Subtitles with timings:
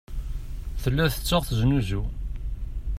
[0.81, 2.01] Tella tettaɣ teznuzu.